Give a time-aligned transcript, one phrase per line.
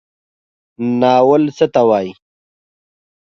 [0.99, 2.11] ناول څه ته وایي؟